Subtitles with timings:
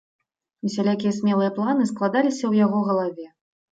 [0.69, 3.27] Усялякія смелыя планы складаліся ў яго галаве.